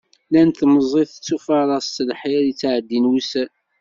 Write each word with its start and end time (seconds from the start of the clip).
Nnan 0.27 0.49
temẓi 0.57 1.03
tettufaraṣ, 1.09 1.85
s 1.95 1.97
lḥir 2.09 2.41
i 2.45 2.53
ttεeddin 2.53 3.09
wussan. 3.11 3.51